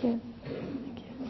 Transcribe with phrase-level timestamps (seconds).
[0.00, 0.20] Thank you.
[0.44, 1.26] Thank you.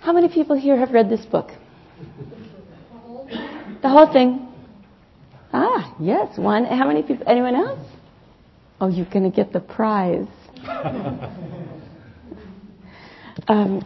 [0.00, 1.50] How many people here have read this book?
[3.82, 4.48] The whole thing.
[5.52, 6.64] Ah, yes, one.
[6.64, 7.24] How many people?
[7.28, 7.78] Anyone else?
[8.80, 10.26] Oh, you're going to get the prize.
[13.48, 13.84] um,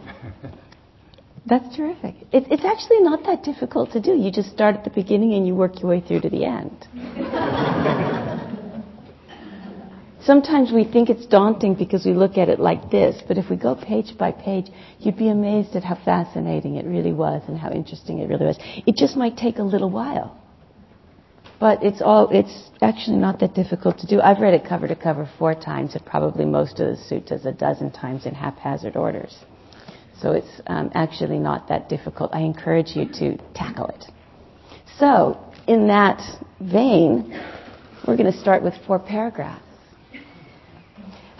[1.45, 2.15] that's terrific.
[2.31, 4.13] It, it's actually not that difficult to do.
[4.13, 6.87] You just start at the beginning and you work your way through to the end.
[10.25, 13.57] Sometimes we think it's daunting because we look at it like this, but if we
[13.57, 14.67] go page by page,
[14.99, 18.57] you'd be amazed at how fascinating it really was and how interesting it really was.
[18.87, 20.39] It just might take a little while.
[21.59, 24.21] But it's all, it's actually not that difficult to do.
[24.21, 27.51] I've read it cover to cover four times and probably most of the suttas a
[27.51, 29.37] dozen times in haphazard orders.
[30.21, 32.33] So it's um, actually not that difficult.
[32.33, 34.05] I encourage you to tackle it.
[34.99, 36.21] So, in that
[36.61, 37.37] vein,
[38.07, 39.72] we're going to start with four paragraphs.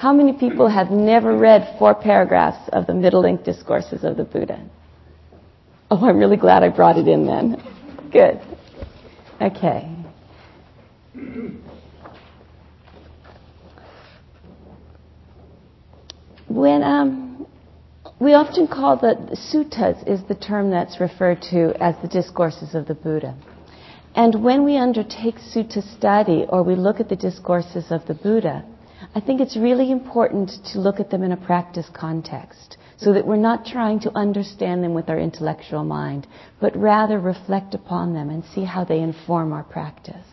[0.03, 4.25] How many people have never read four paragraphs of the Middle Length Discourses of the
[4.25, 4.61] Buddha?
[5.89, 7.63] Oh, I'm really glad I brought it in then.
[8.11, 8.41] Good.
[9.41, 9.89] Okay.
[16.49, 17.47] When um,
[18.19, 22.75] we often call the, the suttas is the term that's referred to as the discourses
[22.75, 23.37] of the Buddha.
[24.15, 28.65] And when we undertake sutta study or we look at the discourses of the Buddha,
[29.15, 33.27] I think it's really important to look at them in a practice context so that
[33.27, 36.25] we're not trying to understand them with our intellectual mind,
[36.59, 40.25] but rather reflect upon them and see how they inform our practice.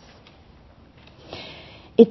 [1.99, 2.09] It,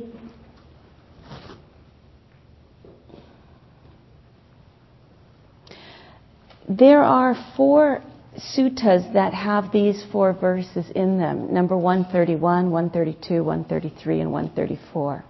[6.67, 8.03] there are four
[8.37, 15.25] suttas that have these four verses in them number 131, 132, 133, and 134.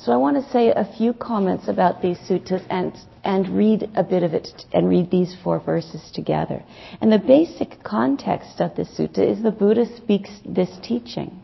[0.00, 2.92] So I want to say a few comments about these suttas and,
[3.24, 6.62] and read a bit of it and read these four verses together.
[7.00, 11.42] And the basic context of this sutta is the Buddha speaks this teaching.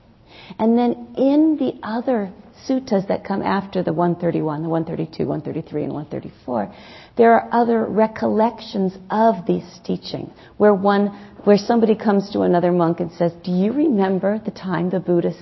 [0.57, 2.33] And then in the other
[2.69, 6.73] suttas that come after the 131, the 132, 133, and 134,
[7.17, 11.09] there are other recollections of this teaching where one,
[11.43, 15.33] where somebody comes to another monk and says, do you remember the time the Buddha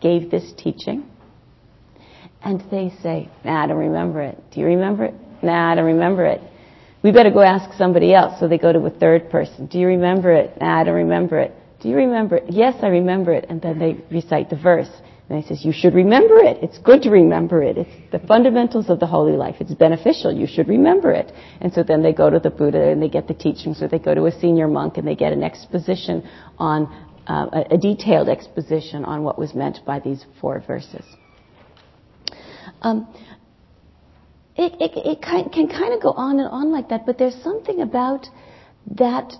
[0.00, 1.08] gave this teaching?
[2.46, 4.40] And they say, nah, I don't remember it.
[4.52, 5.14] Do you remember it?
[5.42, 6.40] Nah, I don't remember it.
[7.02, 8.38] We better go ask somebody else.
[8.38, 9.66] So they go to a third person.
[9.66, 10.56] Do you remember it?
[10.60, 11.52] Nah, I don't remember it.
[11.80, 12.44] Do you remember it?
[12.48, 13.46] Yes, I remember it.
[13.48, 14.88] And then they recite the verse.
[15.28, 16.58] And he says, you should remember it.
[16.62, 17.78] It's good to remember it.
[17.78, 19.56] It's the fundamentals of the holy life.
[19.58, 20.32] It's beneficial.
[20.32, 21.32] You should remember it.
[21.60, 23.98] And so then they go to the Buddha and they get the teachings, or they
[23.98, 26.22] go to a senior monk and they get an exposition
[26.58, 26.86] on,
[27.26, 31.04] uh, a, a detailed exposition on what was meant by these four verses.
[32.86, 33.08] Um,
[34.54, 37.34] it, it, it can, can kind of go on and on like that, but there's
[37.42, 38.28] something about
[38.92, 39.32] that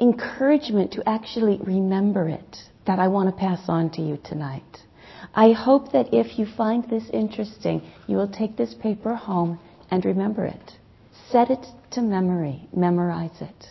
[0.00, 2.56] encouragement to actually remember it
[2.86, 4.64] that I want to pass on to you tonight.
[5.34, 9.60] I hope that if you find this interesting, you will take this paper home
[9.92, 10.72] and remember it.
[11.30, 12.68] Set it to memory.
[12.74, 13.66] Memorize it.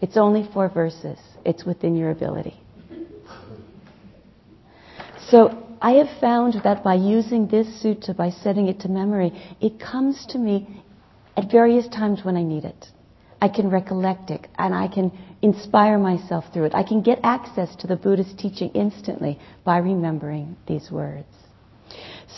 [0.00, 1.18] It's only four verses.
[1.44, 2.58] It's within your ability.
[5.28, 9.78] So I have found that by using this sutta, by setting it to memory, it
[9.78, 10.82] comes to me
[11.36, 12.86] at various times when I need it.
[13.40, 16.74] I can recollect it and I can inspire myself through it.
[16.74, 21.28] I can get access to the Buddha's teaching instantly by remembering these words.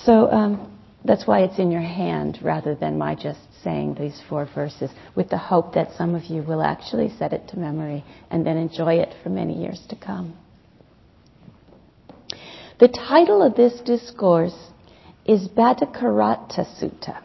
[0.04, 4.48] So um, that's why it's in your hand rather than my just saying these four
[4.54, 8.44] verses with the hope that some of you will actually set it to memory and
[8.44, 10.34] then enjoy it for many years to come.
[12.78, 14.56] The title of this discourse
[15.24, 17.20] is Bhaddekaratta Sutta.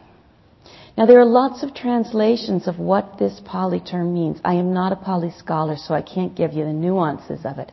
[0.98, 4.40] Now there are lots of translations of what this Pali term means.
[4.44, 7.70] I am not a Pali scholar, so I can't give you the nuances of it.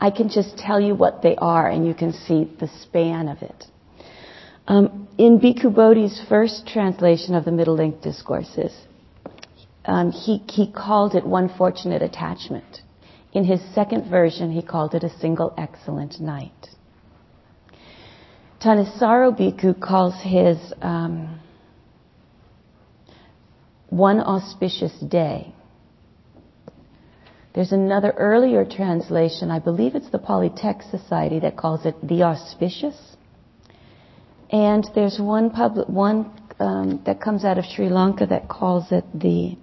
[0.00, 3.42] I can just tell you what they are, and you can see the span of
[3.42, 3.64] it.
[4.66, 8.74] Um, in Bhikkhu Bodhi's first translation of the Middle Length Discourses,
[9.84, 12.80] um, he, he called it one fortunate attachment.
[13.32, 16.70] In his second version, he called it a single excellent night.
[18.62, 21.40] Thanissaro Bhikkhu calls his um,
[23.88, 25.54] one auspicious day.
[27.54, 32.22] There's another earlier translation, I believe it's the Pali Text Society, that calls it the
[32.22, 33.16] auspicious.
[34.50, 36.30] And there's one, pub, one
[36.60, 39.56] um, that comes out of Sri Lanka that calls it the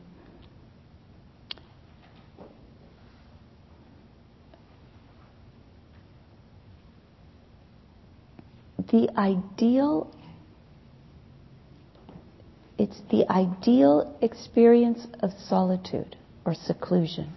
[8.91, 10.11] the ideal
[12.77, 17.33] it's the ideal experience of solitude or seclusion.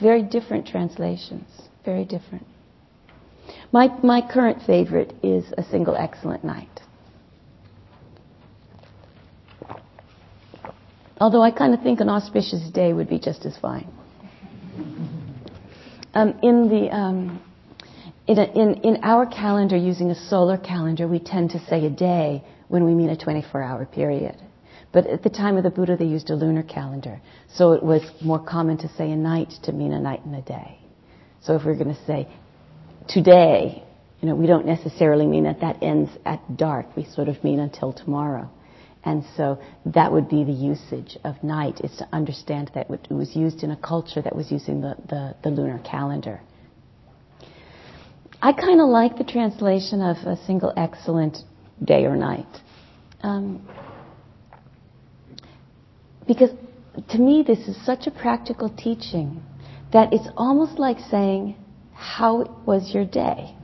[0.00, 1.48] Very different translations,
[1.84, 2.46] very different.
[3.72, 6.68] My, my current favorite is A Single Excellent Night.
[11.18, 13.88] Although I kind of think an auspicious day would be just as fine.
[16.12, 17.40] Um, in the um,
[18.30, 21.90] in, a, in, in our calendar, using a solar calendar, we tend to say a
[21.90, 24.36] day when we mean a 24-hour period.
[24.92, 27.20] But at the time of the Buddha, they used a lunar calendar,
[27.52, 30.42] so it was more common to say a night to mean a night and a
[30.42, 30.78] day.
[31.42, 32.28] So if we we're going to say
[33.08, 33.82] today,
[34.20, 36.96] you know, we don't necessarily mean that that ends at dark.
[36.96, 38.48] We sort of mean until tomorrow.
[39.02, 43.34] And so that would be the usage of night, is to understand that it was
[43.34, 46.40] used in a culture that was using the, the, the lunar calendar.
[48.42, 51.38] I kind of like the translation of a single excellent
[51.82, 52.46] day or night.
[53.22, 53.68] Um,
[56.26, 56.50] because
[57.10, 59.42] to me, this is such a practical teaching
[59.92, 61.56] that it's almost like saying,
[61.92, 63.54] How was your day?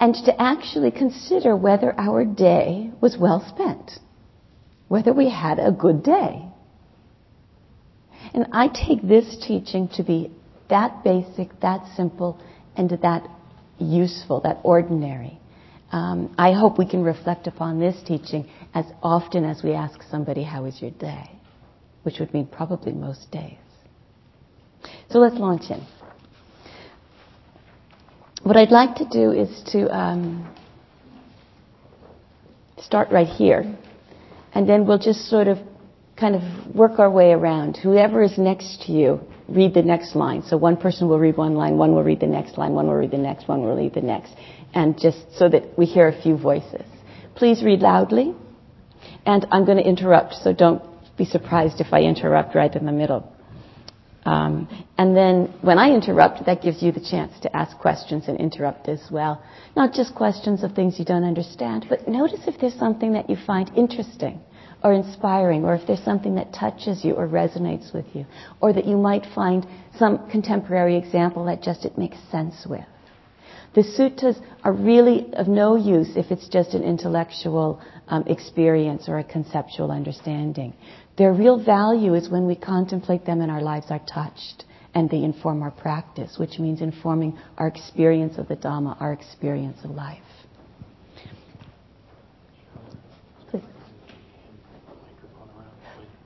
[0.00, 4.00] and to actually consider whether our day was well spent,
[4.88, 6.46] whether we had a good day.
[8.32, 10.32] And I take this teaching to be
[10.70, 12.40] that basic, that simple,
[12.76, 13.28] and that
[13.78, 15.38] useful, that ordinary.
[15.92, 20.44] Um, I hope we can reflect upon this teaching as often as we ask somebody,
[20.44, 21.40] How is your day?
[22.02, 23.58] which would mean probably most days.
[25.10, 25.86] So let's launch in.
[28.42, 30.54] What I'd like to do is to um,
[32.78, 33.76] start right here,
[34.54, 35.58] and then we'll just sort of
[36.20, 37.78] kind of work our way around.
[37.78, 40.42] Whoever is next to you, read the next line.
[40.42, 42.94] So one person will read one line, one will read the next line, one will
[42.94, 44.34] read the next, one will read the next,
[44.74, 46.84] and just so that we hear a few voices.
[47.34, 48.34] Please read loudly,
[49.24, 50.82] and I'm going to interrupt, so don't
[51.16, 53.32] be surprised if I interrupt right in the middle.
[54.26, 54.68] Um,
[54.98, 58.86] and then when I interrupt, that gives you the chance to ask questions and interrupt
[58.88, 59.42] as well.
[59.74, 63.36] Not just questions of things you don't understand, but notice if there's something that you
[63.46, 64.40] find interesting
[64.82, 68.24] or inspiring, or if there's something that touches you or resonates with you,
[68.60, 69.66] or that you might find
[69.98, 72.84] some contemporary example that just it makes sense with.
[73.72, 79.18] The suttas are really of no use if it's just an intellectual um, experience or
[79.18, 80.74] a conceptual understanding.
[81.16, 85.22] Their real value is when we contemplate them and our lives are touched and they
[85.22, 90.18] inform our practice, which means informing our experience of the Dhamma, our experience of life.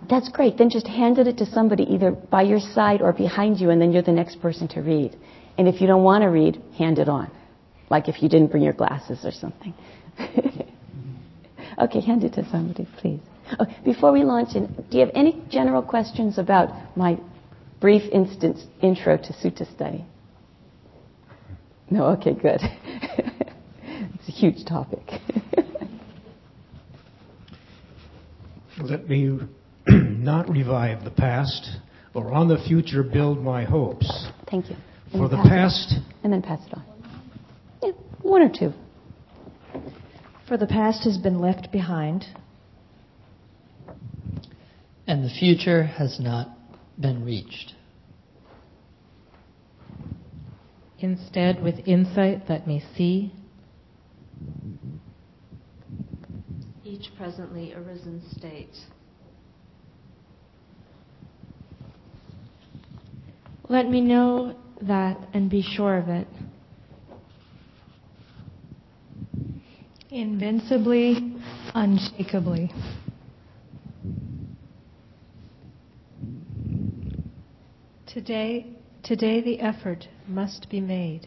[0.08, 0.58] That's great.
[0.58, 3.92] Then just hand it to somebody either by your side or behind you, and then
[3.92, 5.16] you're the next person to read.
[5.56, 7.30] And if you don't want to read, hand it on.
[7.90, 9.74] Like if you didn't bring your glasses or something.
[11.78, 13.20] okay, hand it to somebody, please.
[13.58, 17.18] Oh, before we launch in, do you have any general questions about my
[17.80, 20.04] brief instance intro to sutta study?
[21.90, 22.06] No?
[22.06, 22.60] Okay, good.
[23.82, 25.02] it's a huge topic.
[28.80, 29.38] Let me
[30.24, 31.78] not revive the past
[32.14, 34.28] or on the future build my hopes.
[34.50, 34.76] Thank you.
[35.12, 35.94] For the past.
[36.22, 36.84] And then pass it on.
[37.82, 37.90] Yeah,
[38.22, 38.72] one or two.
[40.48, 42.24] For the past has been left behind.
[45.06, 46.48] And the future has not
[46.98, 47.74] been reached.
[50.98, 53.32] Instead, with insight that may see
[56.84, 58.74] each presently arisen state.
[63.68, 66.28] Let me know that and be sure of it.
[70.10, 71.34] Invincibly,
[71.74, 72.70] unshakably.
[78.06, 78.66] Today,
[79.02, 81.26] today the effort must be made.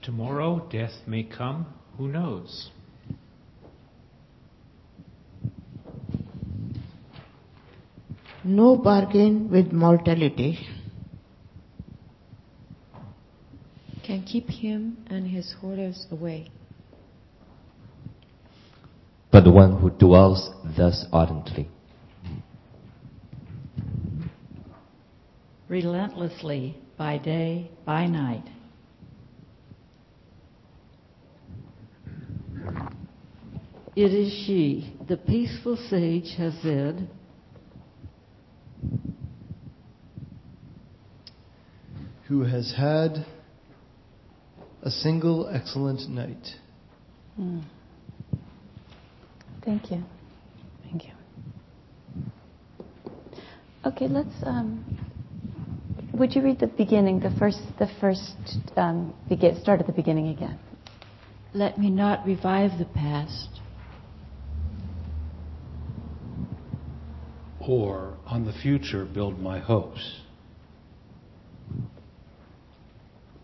[0.00, 1.66] Tomorrow death may come,
[1.98, 2.70] who knows?
[8.44, 10.58] No bargain with mortality
[14.02, 16.50] can keep him and his hoarders away.
[19.30, 21.68] But the one who dwells thus ardently,
[25.68, 28.44] relentlessly by day, by night.
[33.94, 37.08] It is she, the peaceful sage has said,
[42.30, 43.26] who has had
[44.84, 46.46] a single excellent night.
[47.34, 47.58] Hmm.
[49.64, 50.04] Thank you.
[50.84, 51.12] Thank you.
[53.84, 54.32] Okay, let's.
[54.44, 54.84] Um,
[56.14, 58.36] would you read the beginning, the first, the first,
[58.76, 60.56] um, begin, start at the beginning again?
[61.52, 63.48] Let me not revive the past.
[67.60, 70.20] Or on the future build my hopes.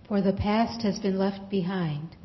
[0.09, 2.17] For the past has been left behind.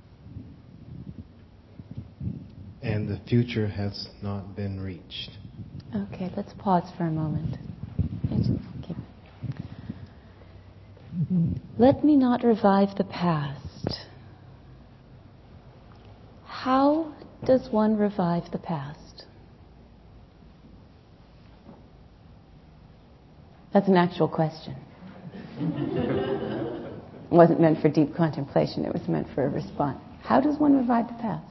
[2.84, 5.32] And the future has not been reached.
[5.96, 7.58] Okay, let's pause for a moment.
[8.84, 8.96] Okay.
[11.78, 14.06] Let me not revive the past.
[16.46, 17.14] How
[17.46, 19.26] does one revive the past?
[23.74, 24.76] That's an actual question.
[27.32, 30.00] it wasn't meant for deep contemplation, it was meant for a response.
[30.24, 31.46] How does one revive the past?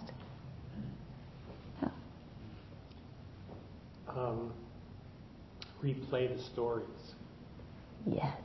[4.08, 4.52] Um,
[5.82, 6.86] replay the stories.
[8.06, 8.36] Yes.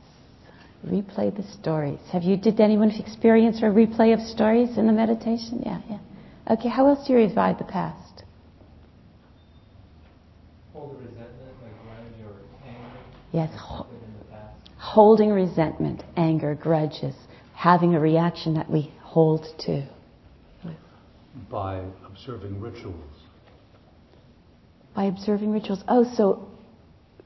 [0.86, 1.98] Replay the stories.
[2.12, 5.62] Have you, did anyone experience a replay of stories in the meditation?
[5.64, 5.98] Yeah, yeah.
[6.50, 8.22] Okay, how else do you revive the past?
[10.72, 12.98] Hold resentment, like grudge or anger.
[13.32, 13.86] Yes, ho-
[14.78, 17.14] holding resentment, anger, grudges,
[17.56, 19.82] having a reaction that we hold to.
[21.50, 22.94] By observing rituals.
[24.94, 25.82] By observing rituals.
[25.88, 26.48] Oh, so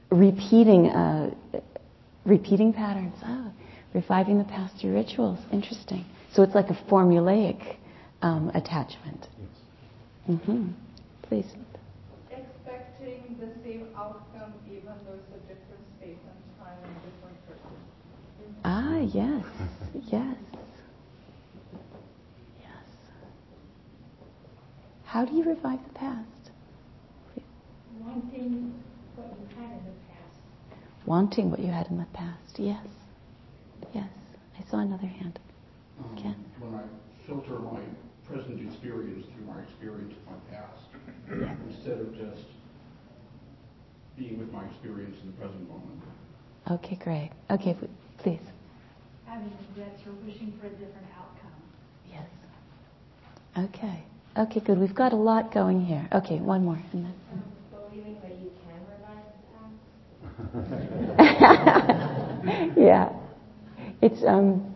[0.09, 1.33] repeating, uh,
[2.25, 3.15] repeating patterns.
[3.25, 3.51] Oh,
[3.93, 5.39] reviving the past through rituals.
[5.51, 6.05] Interesting.
[6.33, 7.75] So it's like a formulaic
[8.21, 9.27] um, attachment.
[9.37, 10.37] Yes.
[10.37, 10.67] Mm-hmm.
[11.23, 11.45] Please.
[12.29, 17.71] Expecting the same outcome even though it's a different space and time and different person.
[18.63, 19.45] Ah, yes,
[19.93, 20.35] yes,
[22.59, 22.67] yes.
[25.05, 26.27] How do you revive the past?
[27.99, 28.73] Wanting
[29.15, 30.39] what you had in the past.
[31.05, 32.57] Wanting what you had in the past.
[32.57, 32.85] Yes,
[33.93, 34.09] yes.
[34.59, 35.39] I saw another hand.
[35.99, 36.35] Um, Ken.
[36.59, 36.83] When I
[37.27, 37.81] filter my
[38.25, 40.81] present experience through my experience of my past,
[41.67, 42.45] instead of just
[44.17, 46.01] being with my experience in the present moment.
[46.69, 47.31] Okay, great.
[47.49, 47.75] Okay,
[48.19, 48.39] please.
[49.31, 51.55] Having regrets or wishing for a different outcome.
[52.11, 52.27] Yes.
[53.57, 54.03] Okay.
[54.37, 54.77] Okay, good.
[54.77, 56.05] We've got a lot going here.
[56.11, 56.81] Okay, one more.
[56.91, 57.13] And then...
[57.71, 59.51] Believing that you can revive the
[62.43, 62.77] past.
[62.77, 63.09] yeah.
[64.01, 64.73] It's um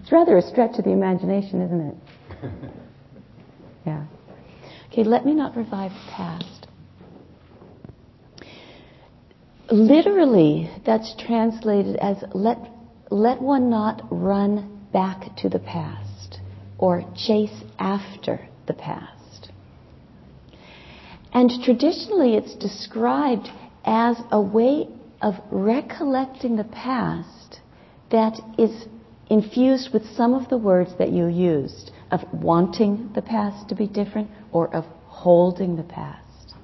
[0.00, 1.96] it's rather a stretch of the imagination, isn't it?
[3.86, 4.06] yeah.
[4.92, 6.66] Okay, let me not revive the past.
[9.70, 12.58] Literally, that's translated as let,
[13.10, 16.40] let one not run back to the past
[16.78, 19.50] or chase after the past.
[21.32, 23.48] And traditionally, it's described
[23.84, 24.88] as a way
[25.20, 27.60] of recollecting the past
[28.10, 28.86] that is
[29.28, 33.86] infused with some of the words that you used of wanting the past to be
[33.86, 36.54] different or of holding the past.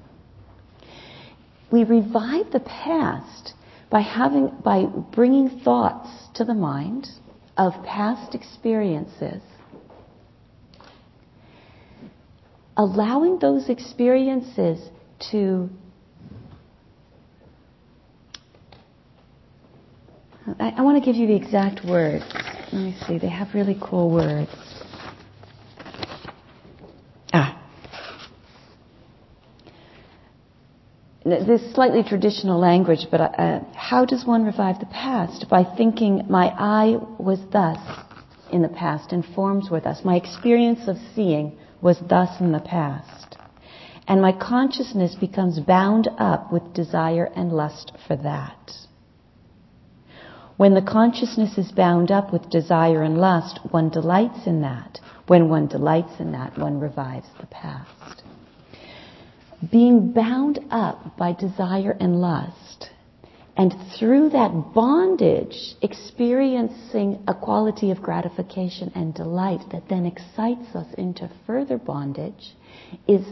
[1.71, 3.53] We revive the past
[3.89, 7.07] by having, by bringing thoughts to the mind
[7.57, 9.41] of past experiences,
[12.75, 14.89] allowing those experiences
[15.31, 15.69] to
[20.59, 22.23] I, I want to give you the exact words.
[22.71, 23.17] Let me see.
[23.17, 24.66] They have really cool words.
[31.27, 35.49] This slightly traditional language, but uh, how does one revive the past?
[35.49, 37.79] By thinking, my eye was thus
[38.49, 40.05] in the past, and forms were thus.
[40.05, 43.35] My experience of seeing was thus in the past.
[44.07, 48.71] And my consciousness becomes bound up with desire and lust for that.
[50.55, 55.01] When the consciousness is bound up with desire and lust, one delights in that.
[55.27, 58.23] When one delights in that, one revives the past.
[59.71, 62.91] Being bound up by desire and lust,
[63.57, 70.93] and through that bondage, experiencing a quality of gratification and delight that then excites us
[70.95, 72.53] into further bondage,
[73.07, 73.25] is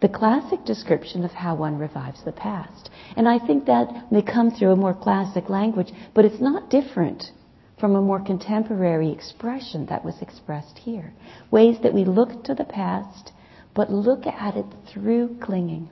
[0.00, 2.90] the classic description of how one revives the past.
[3.16, 7.32] And I think that may come through a more classic language, but it's not different
[7.80, 11.12] from a more contemporary expression that was expressed here.
[11.50, 13.32] Ways that we look to the past,
[13.74, 15.88] but look at it through clinging.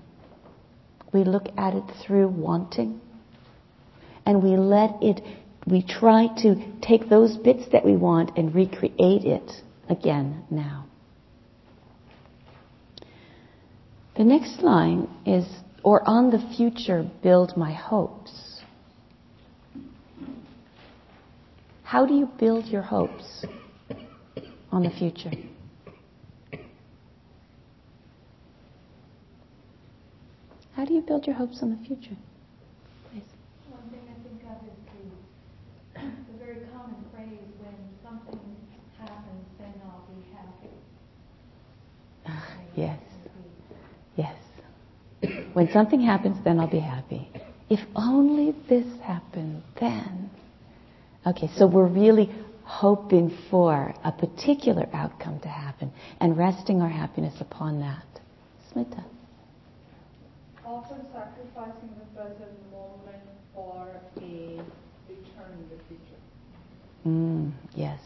[1.12, 3.00] We look at it through wanting,
[4.26, 5.22] and we let it
[5.66, 9.50] we try to take those bits that we want and recreate it
[9.88, 10.86] again now.
[14.16, 15.46] The next line is,
[15.82, 18.60] or on the future build my hopes.
[21.82, 23.44] How do you build your hopes
[24.70, 25.30] on the future?
[30.80, 32.16] How do you build your hopes on the future?
[33.12, 33.22] Please.
[33.68, 34.72] One thing I think of is
[35.92, 38.40] the, the very common phrase, when something
[38.98, 40.72] happens, then I'll be happy.
[42.76, 42.98] Yes.
[44.16, 44.36] Yes.
[45.52, 47.28] When something happens, then I'll be happy.
[47.68, 50.30] If only this happened, then.
[51.26, 52.30] Okay, so we're really
[52.64, 58.06] hoping for a particular outcome to happen and resting our happiness upon that.
[58.72, 59.04] Smita.
[60.90, 63.22] Often sacrificing the present moment
[63.54, 64.60] for a
[65.08, 66.20] return in the future.
[67.06, 68.00] Mm, yes.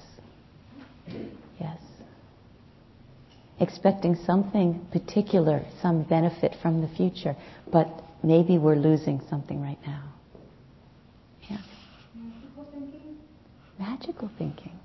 [1.59, 1.79] Yes.
[3.59, 7.35] Expecting something particular, some benefit from the future,
[7.73, 7.89] but
[8.23, 10.03] maybe we're losing something right now.
[11.49, 11.59] Yeah.
[12.15, 13.17] Magical thinking?
[13.79, 14.79] Magical thinking.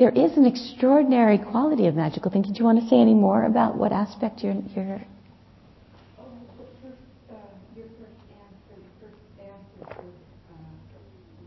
[0.00, 2.54] There is an extraordinary quality of magical thinking.
[2.54, 5.02] Do you want to say any more about what aspect you're, you're
[6.18, 6.24] Oh,
[6.56, 6.96] the first,
[7.30, 7.34] uh,
[7.76, 10.16] your first answer, the first answer was,
[10.50, 10.56] uh,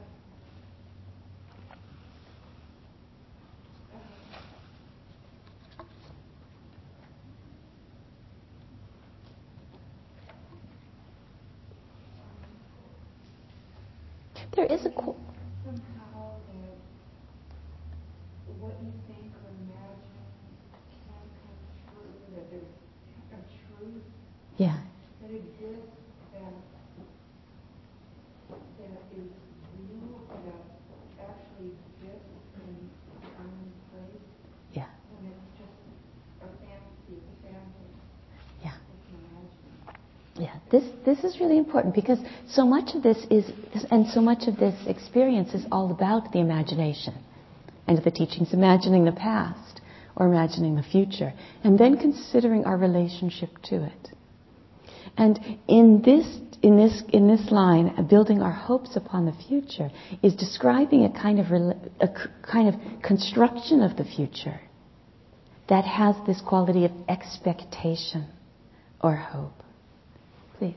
[14.55, 14.91] There is a.
[14.91, 15.15] Qu-
[15.65, 16.79] somehow that
[18.59, 20.25] what you think or imagine
[21.07, 22.75] can come true, that there's
[23.33, 23.41] a
[23.79, 24.03] truth
[24.57, 24.79] yeah.
[25.23, 25.95] that exists
[26.33, 26.55] that
[28.79, 29.31] that is
[29.79, 30.63] real, that
[31.23, 32.35] actually exists
[32.67, 32.91] in
[33.23, 34.27] a common place.
[34.75, 34.89] Yeah.
[35.19, 35.79] And it's just
[36.43, 37.95] a fantasy, it's a fantasy.
[38.65, 38.75] Yeah.
[38.75, 39.79] It's an imagining.
[40.39, 43.51] Yeah, this this is really important because so much of this is,
[43.91, 47.15] and so much of this experience is all about the imagination,
[47.89, 49.81] and the teachings, imagining the past
[50.15, 51.33] or imagining the future,
[51.65, 54.09] and then considering our relationship to it.
[55.17, 56.27] And in this
[56.63, 59.91] in this in this line, uh, building our hopes upon the future
[60.23, 61.47] is describing a kind of
[62.01, 62.09] a
[62.43, 64.61] kind of construction of the future
[65.69, 68.27] that has this quality of expectation
[69.01, 69.65] or hope.
[70.59, 70.75] Please.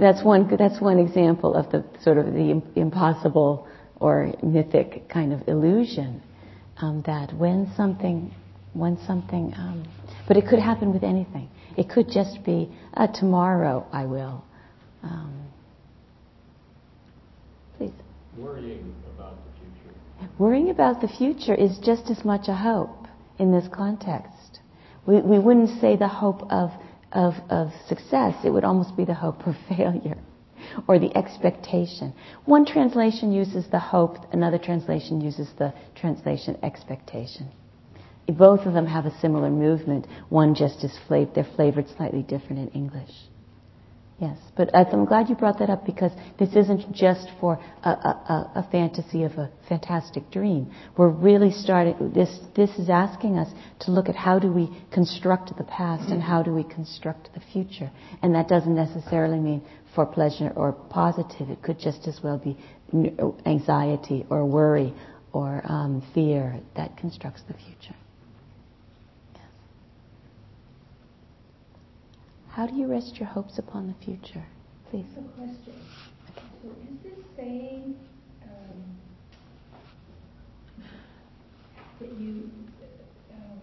[0.00, 0.48] That's one.
[0.56, 3.68] That's one example of the sort of the impossible
[4.00, 6.22] or mythic kind of illusion
[6.78, 8.34] um, that when something,
[8.72, 9.86] when something, um,
[10.26, 11.48] but it could happen with anything.
[11.76, 13.86] It could just be uh, tomorrow.
[13.92, 14.44] I will.
[15.02, 15.46] Um,
[17.76, 17.92] please.
[18.36, 20.30] Worrying about the future.
[20.38, 23.06] Worrying about the future is just as much a hope
[23.38, 24.60] in this context.
[25.06, 26.70] We, we wouldn't say the hope of,
[27.12, 30.18] of, of success, it would almost be the hope of failure
[30.88, 32.12] or the expectation.
[32.44, 37.50] One translation uses the hope, another translation uses the translation expectation.
[38.28, 40.06] Both of them have a similar movement.
[40.28, 43.12] One just is flavored, they're flavored slightly different in English.
[44.18, 48.50] Yes, but I'm glad you brought that up because this isn't just for a, a,
[48.54, 50.72] a, fantasy of a fantastic dream.
[50.96, 53.48] We're really starting, this, this is asking us
[53.80, 57.42] to look at how do we construct the past and how do we construct the
[57.52, 57.90] future.
[58.22, 59.62] And that doesn't necessarily mean
[59.94, 61.50] for pleasure or positive.
[61.50, 62.56] It could just as well be
[63.44, 64.94] anxiety or worry
[65.34, 67.94] or um, fear that constructs the future.
[72.56, 74.42] How do you rest your hopes upon the future?
[74.88, 75.04] Please.
[75.18, 75.74] A question.
[76.62, 77.94] So is this saying
[78.44, 78.96] um,
[82.00, 82.50] that you
[83.30, 83.60] um,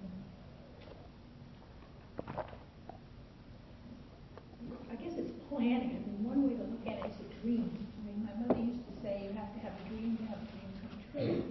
[4.92, 5.90] I guess it's planning.
[5.90, 7.74] I mean, one way to look at it is a dream.
[7.98, 10.38] I mean, my mother used to say you have to have a dream to have
[10.38, 11.42] a dream come true.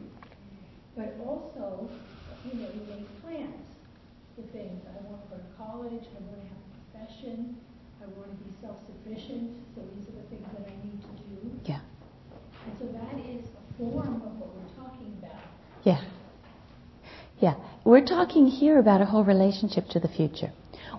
[0.94, 1.90] But also,
[2.46, 3.66] you know, you make plans
[4.38, 4.86] for things.
[4.86, 6.06] I want to go to college.
[6.06, 6.61] I want to have
[7.02, 7.56] profession.
[8.02, 9.50] I want to be self-sufficient.
[9.74, 11.50] So these are the things that I need to do.
[11.64, 11.80] Yeah.
[12.66, 15.40] And so that is a form of what we're talking about.
[15.84, 16.00] Yeah.
[17.40, 17.54] Yeah.
[17.84, 20.52] We're talking here about a whole relationship to the future.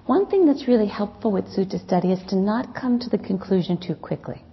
[0.06, 3.78] One thing that's really helpful with sutta study is to not come to the conclusion
[3.78, 4.44] too quickly.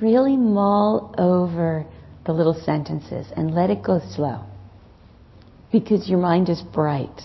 [0.00, 1.86] Really mull over
[2.26, 4.44] the little sentences and let it go slow.
[5.70, 7.22] Because your mind is bright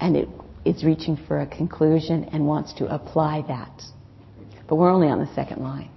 [0.00, 0.28] and it
[0.64, 3.82] is reaching for a conclusion and wants to apply that.
[4.68, 5.90] But we're only on the second line.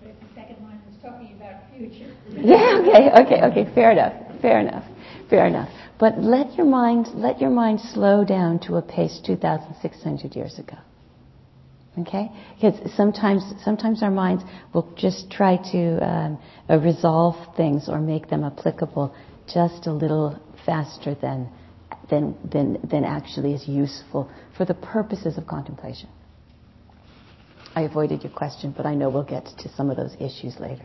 [0.00, 2.14] But if the second line was talking about future.
[2.34, 4.84] Yeah, okay, okay, okay, fair enough, fair enough,
[5.28, 5.68] fair enough.
[5.98, 10.76] But let your mind, let your mind slow down to a pace 2,600 years ago.
[11.98, 12.30] Okay?
[12.54, 18.28] Because sometimes, sometimes our minds will just try to um, uh, resolve things or make
[18.30, 19.14] them applicable
[19.46, 21.48] just a little faster than,
[22.12, 26.10] than, than, than actually is useful for the purposes of contemplation.
[27.74, 30.84] I avoided your question, but I know we'll get to some of those issues later.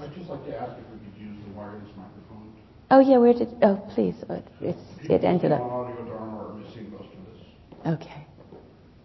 [0.00, 2.52] I'd just like to ask if we could use the wireless microphone.
[2.90, 3.56] Oh yeah, where did?
[3.62, 5.60] Oh please, oh, it's, it ended up.
[5.62, 8.02] AudioDharma are missing most of this.
[8.02, 8.26] Okay.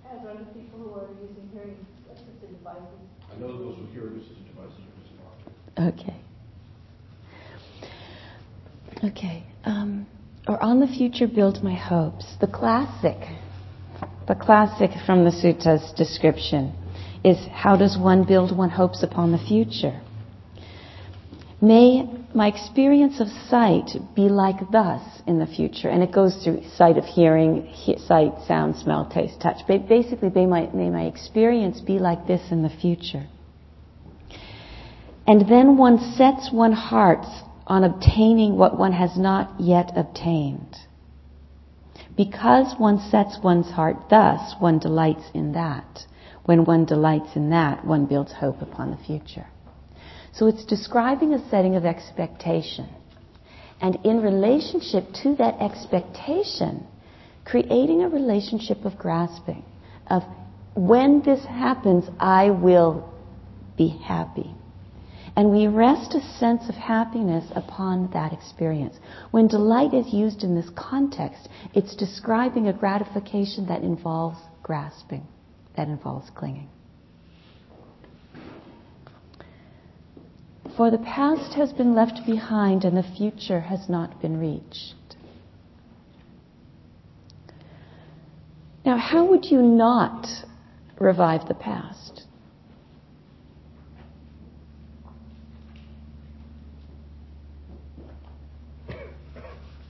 [0.09, 2.81] As are the people who are using hearing assisted devices.
[3.31, 4.79] I know those with hearing assisted devices
[5.77, 5.99] are missing.
[5.99, 6.17] Okay.
[9.03, 9.43] Okay.
[9.65, 10.02] Um,
[10.47, 12.25] or on the future build my hopes.
[12.41, 13.17] The classic,
[14.27, 16.73] the classic from the suttas description
[17.23, 20.01] is how does one build one hopes upon the future?
[21.61, 25.87] May my experience of sight be like thus in the future.
[25.87, 29.65] And it goes through sight of hearing, he, sight, sound, smell, taste, touch.
[29.67, 33.27] Ba- Basically, may my, may my experience be like this in the future.
[35.25, 37.25] And then one sets one heart
[37.67, 40.77] on obtaining what one has not yet obtained.
[42.15, 46.05] Because one sets one's heart thus, one delights in that.
[46.45, 49.47] When one delights in that, one builds hope upon the future.
[50.33, 52.89] So it's describing a setting of expectation.
[53.81, 56.85] And in relationship to that expectation,
[57.45, 59.63] creating a relationship of grasping,
[60.07, 60.23] of
[60.75, 63.09] when this happens, I will
[63.77, 64.51] be happy.
[65.35, 68.97] And we rest a sense of happiness upon that experience.
[69.31, 75.25] When delight is used in this context, it's describing a gratification that involves grasping,
[75.75, 76.69] that involves clinging.
[80.77, 84.95] For the past has been left behind and the future has not been reached.
[88.85, 90.27] Now, how would you not
[90.99, 92.23] revive the past?
[98.89, 98.97] Well,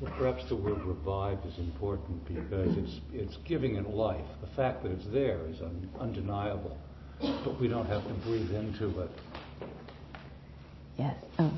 [0.05, 4.25] perhaps the word revive is important because it's, it's giving it life.
[4.41, 6.77] The fact that it's there is un, undeniable,
[7.19, 9.11] but we don't have to breathe into it.
[10.97, 11.15] Yes.
[11.39, 11.51] Oh,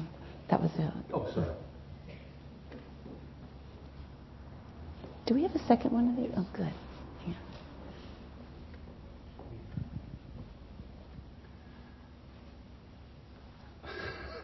[0.50, 0.94] that was a.
[1.14, 1.48] Oh, sorry.
[5.26, 6.32] Do we have a second one of these?
[6.38, 6.72] Oh, good.
[7.26, 7.34] Yeah.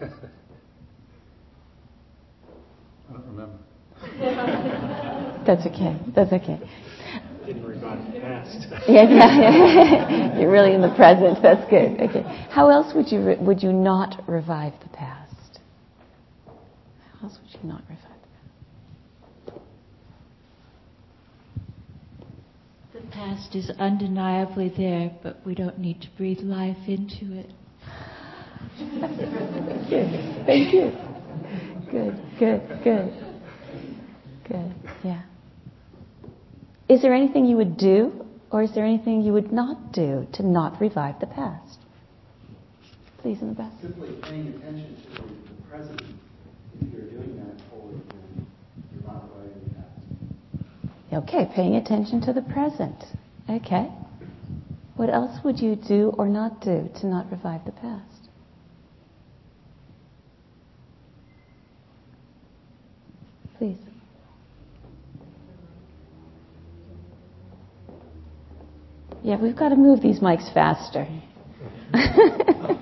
[3.10, 3.60] I don't remember.
[5.46, 6.00] That's okay.
[6.16, 6.60] That's okay.
[7.46, 8.68] Didn't revive the past.
[8.88, 10.40] Yeah, yeah, yeah.
[10.40, 11.38] You're really in the present.
[11.42, 12.00] That's good.
[12.02, 12.24] Okay.
[12.50, 15.60] How else would you re- would you not revive the past?
[17.20, 18.06] How else would you not revive
[22.94, 27.52] The past is undeniably there, but we don't need to breathe life into it.
[29.90, 30.46] Good.
[30.46, 30.92] Thank you.
[31.92, 33.20] Good, good, good.
[34.52, 35.22] Good, yeah.
[36.90, 40.44] Is there anything you would do, or is there anything you would not do to
[40.44, 41.80] not revive the past?
[43.20, 43.72] Please, in the back.
[43.82, 46.02] Simply paying attention to the, present.
[46.82, 48.48] If you're doing that fully, then
[48.94, 49.76] you're not reviving the
[51.14, 51.24] past.
[51.24, 53.06] Okay, paying attention to the present.
[53.50, 53.90] Okay.
[54.98, 58.28] What else would you do or not do to not revive the past?
[63.58, 63.78] Please.
[69.23, 71.07] Yeah, we've got to move these mics faster.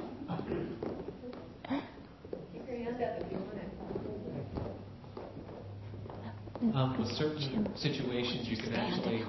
[6.80, 9.24] Um, with certain situations, you can actually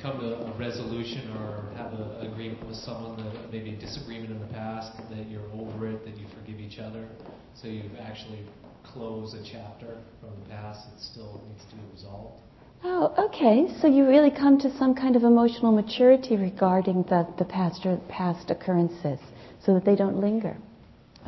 [0.00, 4.38] come to a resolution or have an agreement with someone that maybe a disagreement in
[4.38, 7.08] the past that you're over it, that you forgive each other.
[7.54, 8.44] So you've actually
[8.84, 12.42] closed a chapter from the past that still needs to be resolved.
[12.84, 13.68] Oh, okay.
[13.80, 17.96] So you really come to some kind of emotional maturity regarding the, the past or
[18.08, 19.20] past occurrences
[19.64, 20.56] so that they don't linger.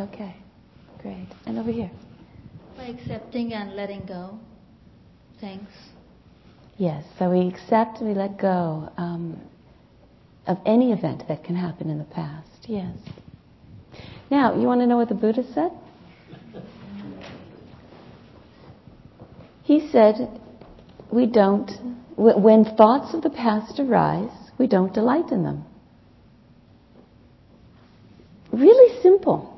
[0.00, 0.34] Okay,
[1.00, 1.28] great.
[1.46, 1.90] And over here.
[2.76, 4.38] By accepting and letting go.
[5.40, 5.72] Thanks.
[6.76, 9.40] Yes, so we accept and we let go um,
[10.48, 12.48] of any event that can happen in the past.
[12.66, 12.96] Yes.
[14.28, 15.70] Now, you want to know what the Buddha said?
[19.62, 20.40] He said,
[21.14, 21.70] we don't,
[22.16, 25.64] when thoughts of the past arise, we don't delight in them.
[28.52, 29.50] Really simple.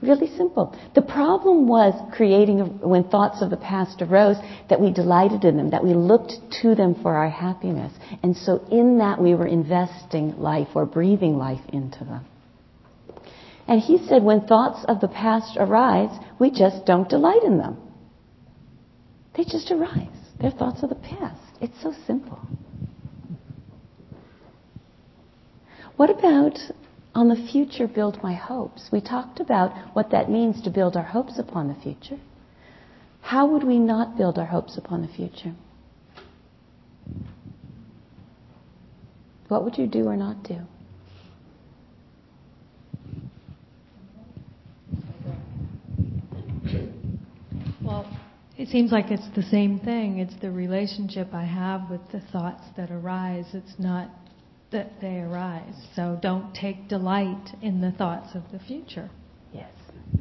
[0.00, 0.74] Really simple.
[0.94, 4.36] The problem was creating, when thoughts of the past arose,
[4.70, 7.92] that we delighted in them, that we looked to them for our happiness.
[8.22, 12.24] And so in that we were investing life or breathing life into them.
[13.68, 17.76] And he said when thoughts of the past arise, we just don't delight in them.
[19.36, 20.23] They just arise.
[20.40, 21.40] They're thoughts of the past.
[21.60, 22.40] It's so simple.
[25.96, 26.58] What about
[27.14, 28.88] on the future build my hopes?
[28.90, 32.18] We talked about what that means to build our hopes upon the future.
[33.20, 35.54] How would we not build our hopes upon the future?
[39.48, 40.58] What would you do or not do?
[47.82, 48.06] Well,
[48.64, 50.20] it seems like it's the same thing.
[50.20, 53.44] It's the relationship I have with the thoughts that arise.
[53.52, 54.08] It's not
[54.72, 55.74] that they arise.
[55.94, 59.10] So don't take delight in the thoughts of the future.
[59.52, 59.70] Yes,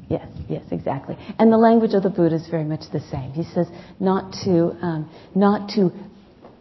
[0.10, 1.18] yes, yes, exactly.
[1.40, 3.32] And the language of the Buddha is very much the same.
[3.32, 3.68] He says
[4.02, 5.92] not to um, not to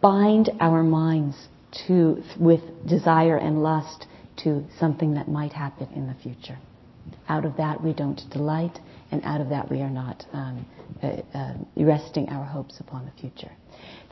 [0.01, 1.35] bind our minds
[1.89, 4.07] to with desire and lust
[4.45, 6.57] to something that might happen in the future.
[7.27, 8.79] Out of that we don't delight,
[9.13, 10.65] and out of that we are not um,
[11.03, 13.51] uh, uh, resting our hopes upon the future.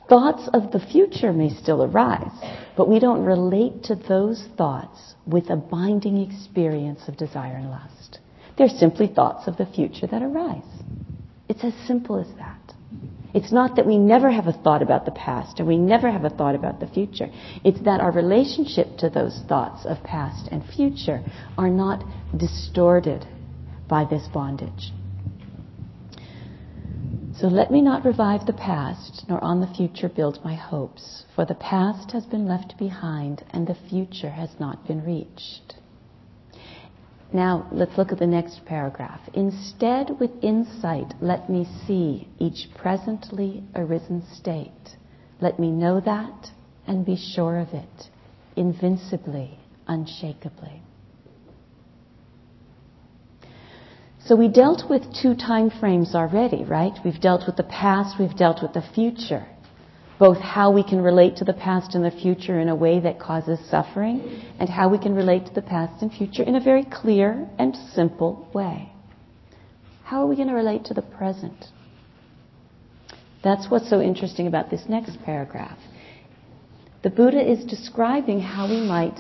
[0.08, 2.32] Thoughts of the future may still arise,
[2.78, 8.20] but we don't relate to those thoughts with a binding experience of desire and lust.
[8.58, 10.84] They're simply thoughts of the future that arise.
[11.50, 12.60] It's as simple as that.
[13.34, 16.26] It's not that we never have a thought about the past and we never have
[16.26, 17.30] a thought about the future.
[17.64, 21.24] It's that our relationship to those thoughts of past and future
[21.58, 22.04] are not
[22.38, 23.26] distorted
[23.92, 24.94] by this bondage.
[27.38, 31.44] So let me not revive the past, nor on the future build my hopes, for
[31.44, 35.76] the past has been left behind and the future has not been reached.
[37.34, 39.22] Now, let's look at the next paragraph.
[39.34, 44.96] Instead, with insight, let me see each presently arisen state.
[45.42, 46.52] Let me know that
[46.88, 48.10] and be sure of it,
[48.56, 50.82] invincibly, unshakably.
[54.32, 56.94] So we dealt with two time frames already, right?
[57.04, 59.46] We've dealt with the past, we've dealt with the future.
[60.20, 63.20] Both how we can relate to the past and the future in a way that
[63.20, 66.86] causes suffering, and how we can relate to the past and future in a very
[66.86, 68.94] clear and simple way.
[70.06, 71.66] How are we going to relate to the present?
[73.44, 75.78] That's what's so interesting about this next paragraph.
[77.04, 79.20] The Buddha is describing how we might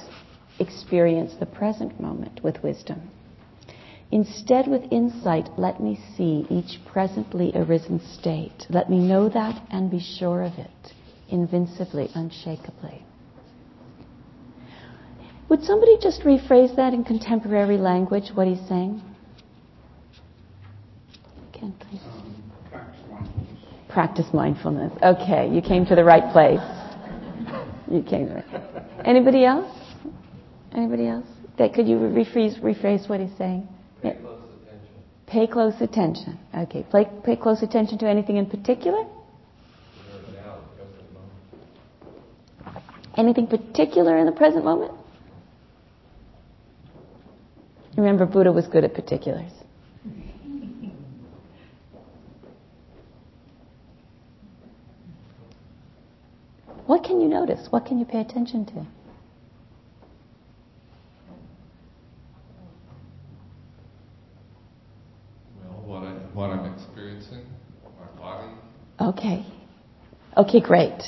[0.58, 3.12] experience the present moment with wisdom.
[4.12, 8.66] Instead, with insight, let me see each presently arisen state.
[8.70, 10.94] Let me know that and be sure of it,
[11.30, 13.04] invincibly, unshakably.
[15.50, 19.02] Would somebody just rephrase that in contemporary language, what he's saying?
[21.54, 22.02] Ken, please.
[23.90, 24.92] practice mindfulness.
[25.04, 26.60] Okay, you came to the right place.
[27.90, 29.06] You came to the right.
[29.06, 29.70] Anybody else?
[30.74, 31.28] Anybody else?
[31.58, 33.68] That could you rephrase rephrase what he's saying?
[34.02, 34.90] Pay close attention.
[35.28, 36.40] Pay close attention.
[36.56, 36.86] Okay.
[36.92, 39.06] Pay, pay close attention to anything in particular?
[43.18, 44.94] Anything particular in the present moment?
[47.98, 49.52] Remember, Buddha was good at particulars.
[56.88, 57.68] What can you notice?
[57.70, 58.74] What can you pay attention to?
[65.64, 66.66] Well, what, I, what I'm
[67.22, 67.52] experiencing,
[68.00, 68.52] my body.
[69.00, 69.46] Okay.
[70.38, 71.02] Okay, great.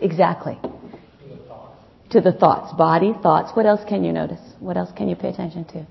[0.00, 0.58] Exactly.
[0.62, 1.82] To the thoughts.
[2.10, 2.74] To the thoughts.
[2.76, 3.50] Body, thoughts.
[3.54, 4.40] What else can you notice?
[4.60, 5.86] What else can you pay attention to?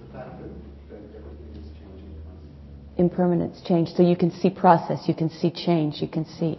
[0.00, 0.48] The fact that,
[0.90, 2.98] that everything is changing constantly.
[2.98, 3.88] Impermanence, change.
[3.90, 6.58] So you can see process, you can see change, you can see.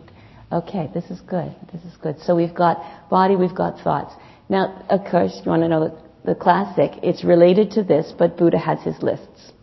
[0.52, 1.54] Okay, this is good.
[1.74, 2.20] This is good.
[2.22, 4.14] So we've got body, we've got thoughts.
[4.50, 6.92] Now, of course, you want to know the, classic.
[7.02, 9.54] It's related to this, but Buddha has his lists.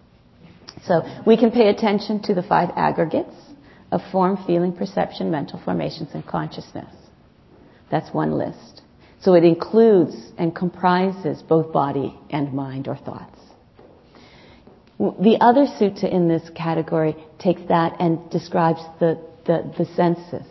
[0.86, 3.34] So we can pay attention to the five aggregates
[3.92, 6.92] of form, feeling, perception, mental formations, and consciousness.
[7.90, 8.82] That's one list.
[9.20, 13.38] So it includes and comprises both body and mind or thoughts.
[14.98, 20.46] The other sutta in this category takes that and describes the, the, the senses.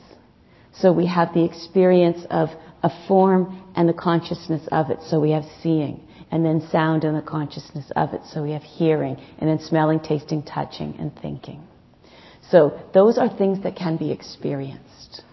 [0.73, 2.49] So we have the experience of
[2.81, 4.99] a form and the consciousness of it.
[5.09, 8.21] So we have seeing, and then sound and the consciousness of it.
[8.31, 11.63] So we have hearing, and then smelling, tasting, touching, and thinking.
[12.51, 15.23] So those are things that can be experienced.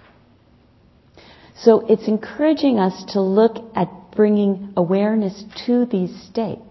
[1.56, 6.62] So it's encouraging us to look at bringing awareness to these states.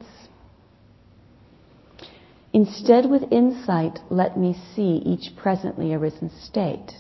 [2.51, 6.91] Instead, with insight, let me see each presently arisen state.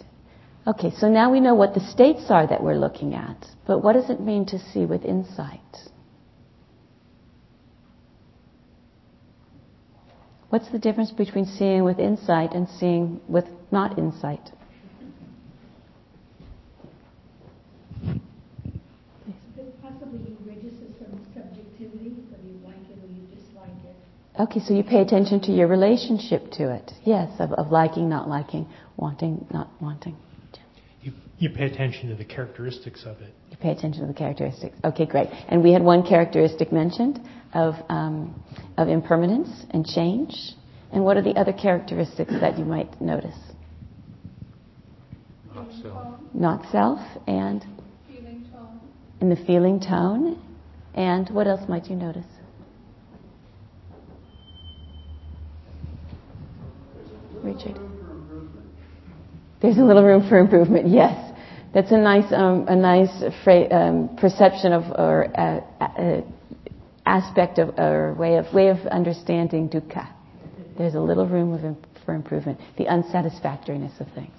[0.67, 3.93] Okay, so now we know what the states are that we're looking at, but what
[3.93, 5.59] does it mean to see with insight?
[10.49, 14.51] What's the difference between seeing with insight and seeing with not insight?
[24.39, 26.93] Okay, so you pay attention to your relationship to it.
[27.03, 30.15] Yes, of, of liking, not liking, wanting, not wanting.
[31.39, 33.33] You, you pay attention to the characteristics of it.
[33.49, 34.77] You pay attention to the characteristics.
[34.83, 35.27] Okay, great.
[35.47, 37.19] And we had one characteristic mentioned
[37.53, 38.43] of, um,
[38.77, 40.33] of impermanence and change.
[40.91, 43.35] And what are the other characteristics that you might notice?
[45.55, 46.19] Not self.
[46.33, 47.63] Not self and
[48.07, 48.79] Feeling tone.
[49.21, 50.41] and the feeling tone.
[50.93, 52.25] And what else might you notice?
[57.43, 57.79] Richard.
[59.61, 60.87] There's a little room for improvement.
[60.87, 61.28] Yes,
[61.73, 66.21] that's a nice, um, a nice fra- um, perception of or uh, uh,
[67.05, 70.07] aspect of or way of way of understanding dukkha.
[70.77, 72.59] There's a little room for improvement.
[72.77, 74.33] The unsatisfactoriness of things.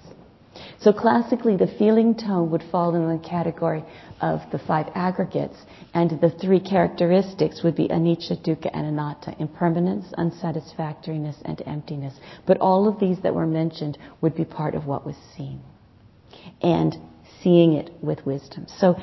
[0.79, 3.83] So classically, the feeling tone would fall in the category
[4.19, 5.55] of the five aggregates,
[5.93, 12.15] and the three characteristics would be anicca, dukkha, and anatta: impermanence, unsatisfactoriness, and emptiness.
[12.45, 15.61] But all of these that were mentioned would be part of what was seen,
[16.61, 16.97] and
[17.43, 18.65] seeing it with wisdom.
[18.67, 18.95] So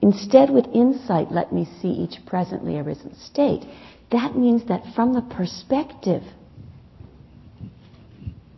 [0.00, 3.64] instead, with insight, let me see each presently arisen state.
[4.10, 6.22] That means that from the perspective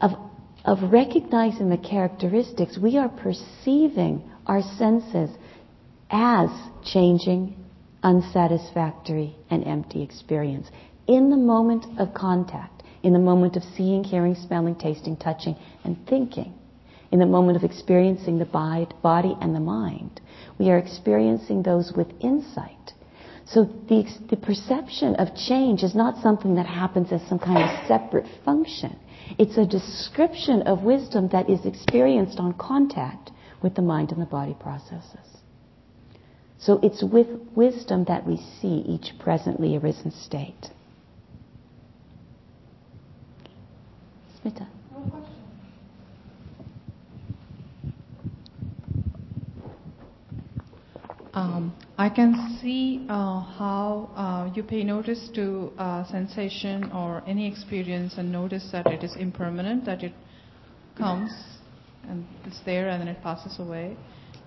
[0.01, 0.13] of
[0.65, 5.31] of recognizing the characteristics, we are perceiving our senses
[6.11, 6.51] as
[6.85, 7.57] changing,
[8.03, 10.69] unsatisfactory, and empty experience
[11.07, 15.97] in the moment of contact, in the moment of seeing, hearing, smelling, tasting, touching, and
[16.07, 16.55] thinking,
[17.13, 20.21] in the moment of experiencing the body and the mind.
[20.59, 22.93] We are experiencing those with insight.
[23.45, 27.87] So the, the perception of change is not something that happens as some kind of
[27.87, 28.99] separate function.
[29.39, 33.31] It's a description of wisdom that is experienced on contact
[33.63, 35.43] with the mind and the body processes.
[36.59, 40.71] So it's with wisdom that we see each presently arisen state.
[44.43, 44.67] Smita.
[44.93, 45.43] No question.
[51.35, 57.51] Um, I can see uh, how uh, you pay notice to uh, sensation or any
[57.51, 60.13] experience and notice that it is impermanent, that it
[60.97, 61.33] comes
[62.07, 63.97] and it's there and then it passes away.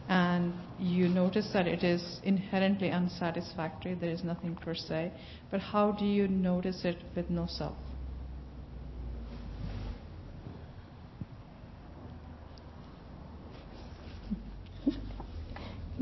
[0.08, 5.12] And you notice that it is inherently unsatisfactory, there is nothing per se.
[5.50, 7.78] But how do you notice it with no self?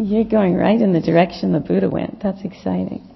[0.04, 2.22] You're going right in the direction the Buddha went.
[2.22, 3.10] That's exciting.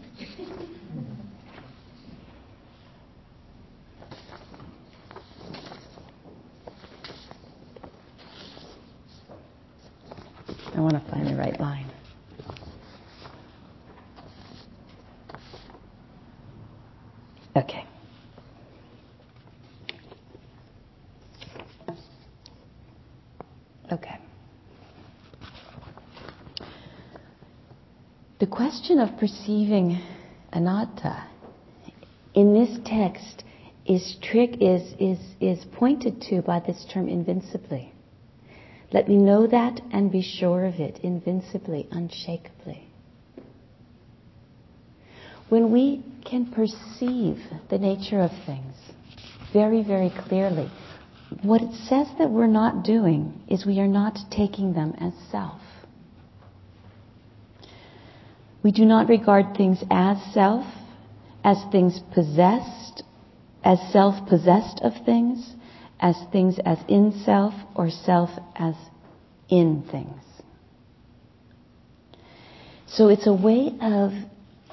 [10.74, 11.92] I want to find the right line.
[17.58, 17.84] Okay.
[23.92, 24.18] Okay.
[28.98, 30.02] Question of perceiving
[30.52, 31.24] anatta
[32.34, 33.44] in this text
[33.86, 37.94] is trick is, is, is pointed to by this term invincibly.
[38.92, 42.88] Let me know that and be sure of it, invincibly, unshakably.
[45.50, 47.38] When we can perceive
[47.70, 48.74] the nature of things
[49.54, 50.72] very, very clearly,
[51.44, 55.62] what it says that we're not doing is we are not taking them as self.
[58.68, 60.66] We do not regard things as self,
[61.42, 63.02] as things possessed,
[63.64, 65.56] as self possessed of things,
[66.02, 68.76] as things as in self, or self as
[69.48, 70.22] in things.
[72.88, 74.12] So it's a way of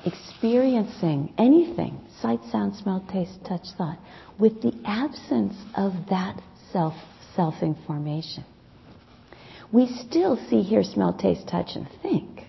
[0.04, 3.98] experiencing anything sight, sound, smell, taste, touch, thought
[4.40, 6.42] with the absence of that
[6.72, 6.94] self
[7.36, 8.44] self information.
[9.70, 12.40] We still see, hear, smell, taste, touch, and think.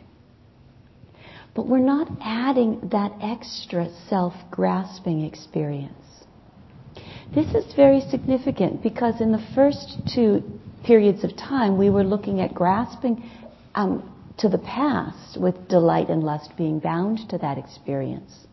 [1.55, 5.93] But we're not adding that extra self grasping experience.
[7.33, 10.43] This is very significant because in the first two
[10.83, 13.23] periods of time, we were looking at grasping
[13.73, 18.45] um, to the past with delight and lust being bound to that experience,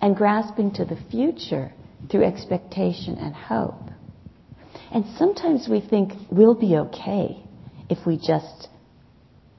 [0.00, 1.72] and grasping to the future
[2.10, 3.90] through expectation and hope.
[4.90, 7.42] And sometimes we think we'll be okay
[7.90, 8.68] if we just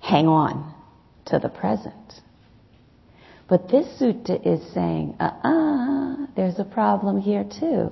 [0.02, 0.74] hang on
[1.28, 2.19] to the present.
[3.50, 7.92] But this sutta is saying, uh uh there's a problem here too.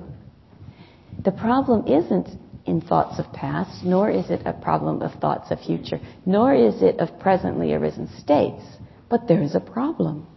[1.24, 2.30] The problem isn't
[2.66, 6.82] in thoughts of past, nor is it a problem of thoughts of future, nor is
[6.82, 8.64] it of presently arisen states,
[9.10, 10.28] but there is a problem.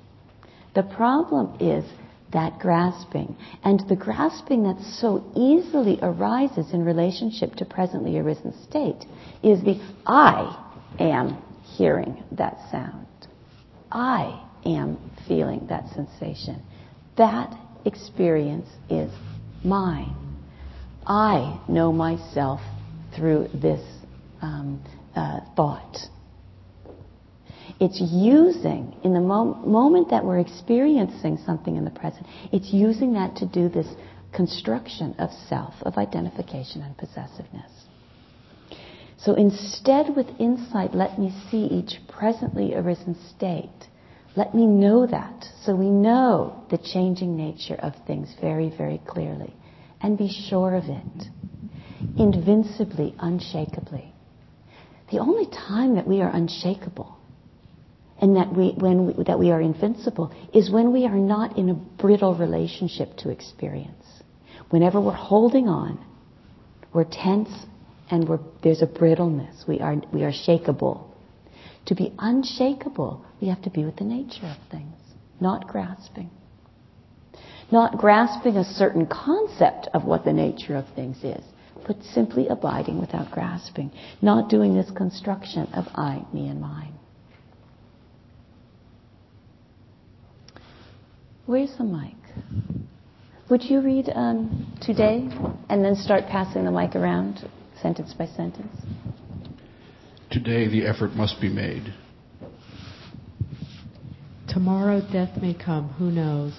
[0.75, 1.85] The problem is
[2.33, 3.37] that grasping.
[3.64, 9.05] And the grasping that so easily arises in relationship to presently arisen state
[9.43, 10.57] is the I
[10.99, 11.43] am
[11.77, 13.07] hearing that sound.
[13.91, 16.63] I am feeling that sensation.
[17.17, 19.11] That experience is
[19.65, 20.15] mine.
[21.07, 22.61] I know myself
[23.17, 23.81] through this
[24.43, 24.83] um,
[25.17, 25.97] uh, thought.
[27.81, 33.15] It's using, in the mo- moment that we're experiencing something in the present, it's using
[33.15, 33.87] that to do this
[34.35, 37.71] construction of self, of identification and possessiveness.
[39.19, 43.69] So instead, with insight, let me see each presently arisen state.
[44.37, 45.45] Let me know that.
[45.64, 49.53] So we know the changing nature of things very, very clearly.
[50.01, 51.26] And be sure of it.
[52.16, 54.12] Invincibly, unshakably.
[55.11, 57.18] The only time that we are unshakable
[58.20, 61.70] and that we, when we, that we are invincible is when we are not in
[61.70, 64.05] a brittle relationship to experience.
[64.70, 66.05] Whenever we're holding on,
[66.93, 67.51] we're tense
[68.11, 69.64] and we're, there's a brittleness.
[69.66, 71.10] We are, we are shakable.
[71.91, 74.95] To be unshakable, we have to be with the nature of things,
[75.41, 76.30] not grasping.
[77.72, 81.43] Not grasping a certain concept of what the nature of things is,
[81.84, 83.91] but simply abiding without grasping.
[84.22, 86.93] Not doing this construction of I, me, and mine.
[91.47, 92.14] Where's the mic?
[93.51, 95.28] Would you read um, today
[95.68, 97.51] and then start passing the mic around
[97.82, 98.76] sentence by sentence?
[100.31, 101.93] Today, the effort must be made.
[104.49, 105.89] Tomorrow, death may come.
[105.99, 106.53] Who knows?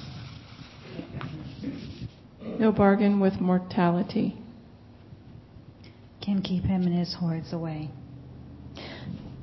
[2.60, 4.38] No bargain with mortality.
[6.22, 7.90] Can keep him and his hordes away.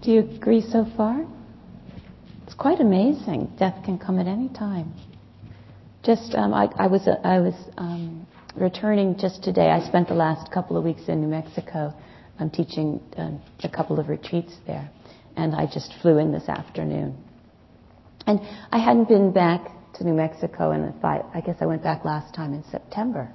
[0.02, 1.26] Do you agree so far?
[2.44, 3.50] It's quite amazing.
[3.58, 4.92] Death can come at any time.
[6.04, 9.70] Just, um, I, I, was, uh, I was um, returning just today.
[9.70, 11.94] I spent the last couple of weeks in New Mexico.
[12.38, 14.90] I'm teaching um, a couple of retreats there,
[15.36, 17.16] and I just flew in this afternoon.
[18.26, 22.04] And I hadn't been back to New Mexico in five, I guess I went back
[22.04, 23.28] last time in September.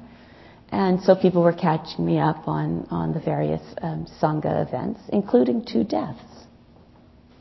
[0.70, 5.66] And so people were catching me up on, on the various um, Sangha events, including
[5.66, 6.46] two deaths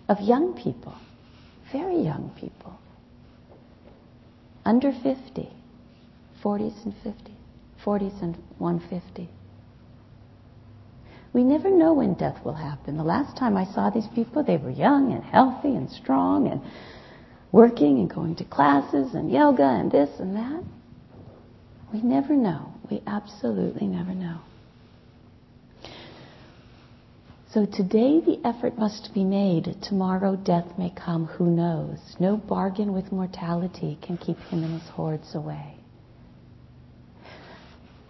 [0.08, 0.94] of young people,
[1.72, 2.78] very young people
[4.64, 5.48] under 50,
[6.42, 7.34] 40s and 50s,
[7.84, 9.28] 40s and 150.
[11.32, 12.96] We never know when death will happen.
[12.96, 16.60] The last time I saw these people, they were young and healthy and strong and
[17.52, 20.62] working and going to classes and yoga and this and that.
[21.92, 22.74] We never know.
[22.90, 24.40] We absolutely never know.
[27.50, 29.76] So today the effort must be made.
[29.82, 31.98] Tomorrow death may come, who knows?
[32.18, 35.76] No bargain with mortality can keep him and his hordes away.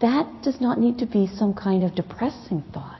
[0.03, 2.99] That does not need to be some kind of depressing thought.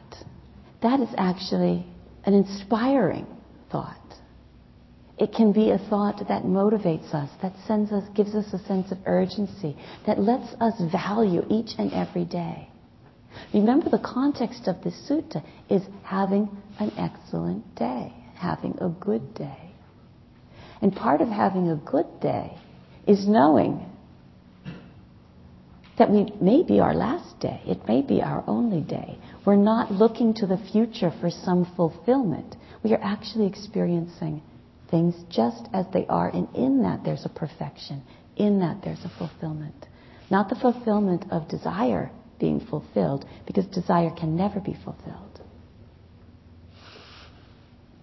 [0.83, 1.85] That is actually
[2.25, 3.27] an inspiring
[3.71, 3.97] thought.
[5.19, 8.93] It can be a thought that motivates us, that sends us, gives us a sense
[8.93, 9.77] of urgency,
[10.07, 12.69] that lets us value each and every day.
[13.53, 16.49] Remember, the context of this sutta is having
[16.79, 19.73] an excellent day, having a good day.
[20.81, 22.57] And part of having a good day
[23.07, 23.89] is knowing
[25.99, 27.61] that we may be our last day.
[27.67, 29.19] It may be our only day.
[29.45, 32.57] We're not looking to the future for some fulfillment.
[32.83, 34.43] We are actually experiencing
[34.91, 38.03] things just as they are, and in that there's a perfection.
[38.37, 39.87] In that there's a fulfillment.
[40.31, 45.41] Not the fulfillment of desire, being fulfilled because desire can never be fulfilled.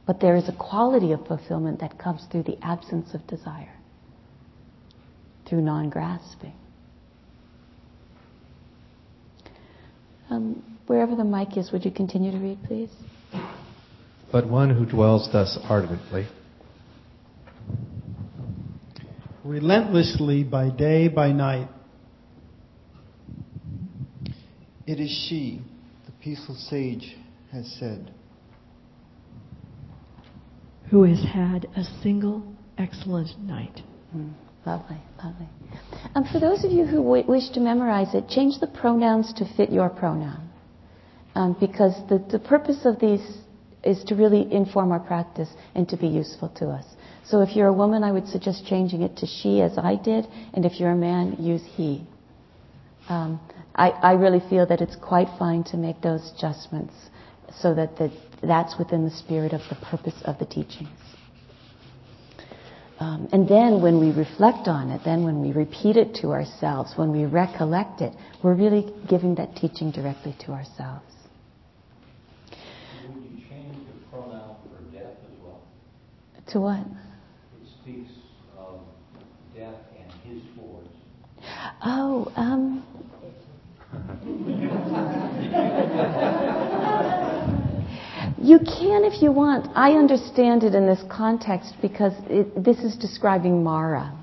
[0.06, 3.76] But there is a quality of fulfillment that comes through the absence of desire,
[5.48, 6.54] through non grasping.
[10.30, 12.92] Um, wherever the mic is, would you continue to read, please?
[14.32, 16.28] But one who dwells thus ardently,
[19.44, 21.68] relentlessly by day, by night,
[24.90, 25.62] It is she,
[26.08, 27.16] the peaceful sage,
[27.52, 28.12] has said.
[30.90, 33.82] Who has had a single excellent night.
[34.16, 34.34] Mm,
[34.66, 35.50] lovely, lovely.
[36.16, 39.46] Um, for those of you who w- wish to memorize it, change the pronouns to
[39.56, 40.50] fit your pronoun.
[41.36, 43.22] Um, because the, the purpose of these
[43.84, 46.86] is to really inform our practice and to be useful to us.
[47.26, 50.26] So if you're a woman, I would suggest changing it to she as I did,
[50.54, 52.04] and if you're a man, use he.
[53.08, 53.40] Um,
[53.76, 56.94] I, I, really feel that it's quite fine to make those adjustments
[57.60, 58.12] so that the,
[58.44, 60.90] that's within the spirit of the purpose of the teachings.
[63.00, 66.92] Um, and then when we reflect on it, then when we repeat it to ourselves,
[66.98, 71.06] when we recollect it, we're really giving that teaching directly to ourselves.
[73.08, 75.62] Would you change the pronoun for death as well?
[76.52, 76.80] To what?
[76.80, 78.12] It speaks
[78.58, 78.82] of
[79.56, 80.88] death and his force.
[81.86, 82.84] Oh, um.
[88.50, 89.70] You can if you want.
[89.76, 94.18] I understand it in this context because it, this is describing Mara.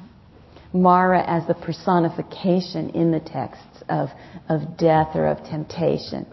[0.72, 4.08] Mara as the personification in the texts of,
[4.48, 6.26] of death or of temptation.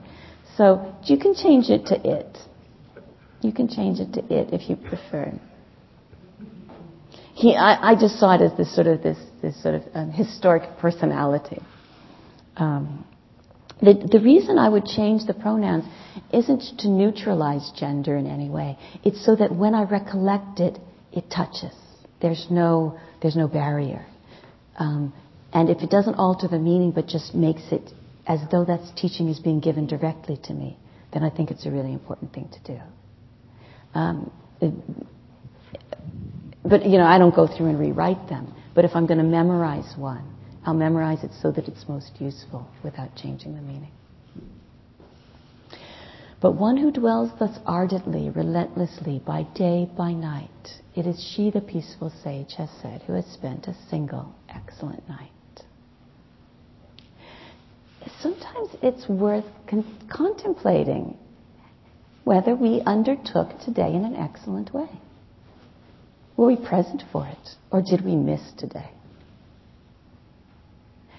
[0.58, 2.36] So you can change it to it.
[3.42, 5.32] You can change it to it if you prefer.
[7.36, 10.10] He, I, I just saw it as this sort of this, this sort of um,
[10.10, 11.62] historic personality.
[12.58, 13.06] Um,
[13.84, 15.84] the, the reason I would change the pronouns
[16.32, 18.78] isn't to neutralize gender in any way.
[19.04, 20.80] It's so that when I recollect it,
[21.12, 21.76] it touches.
[22.22, 24.06] There's no, there's no barrier.
[24.80, 25.14] Um,
[25.52, 27.92] and if it doesn't alter the meaning but just makes it
[28.26, 30.78] as though that teaching is being given directly to me,
[31.14, 32.80] then I think it's a really important thing to do.
[33.94, 34.32] Um,
[34.62, 34.74] it,
[36.64, 38.54] but, you know, I don't go through and rewrite them.
[38.74, 40.33] But if I'm going to memorize one,
[40.66, 43.92] I'll memorize it so that it's most useful without changing the meaning.
[46.42, 50.50] But one who dwells thus ardently, relentlessly, by day, by night,
[50.96, 55.32] it is she, the peaceful sage, has said, who has spent a single excellent night.
[58.20, 61.18] Sometimes it's worth con- contemplating
[62.26, 64.90] whether we undertook today in an excellent way.
[66.36, 68.92] Were we present for it, or did we miss today?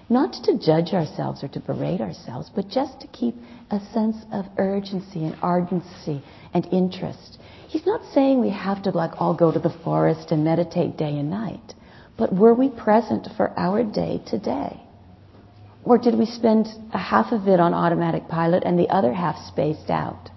[0.07, 3.35] Not to judge ourselves or to berate ourselves, but just to keep
[3.71, 6.21] a sense of urgency and ardency
[6.53, 7.39] and interest.
[7.67, 11.17] He's not saying we have to like all go to the forest and meditate day
[11.17, 11.73] and night,
[12.17, 14.79] but were we present for our day today?
[15.83, 19.37] Or did we spend a half of it on automatic pilot and the other half
[19.47, 20.29] spaced out?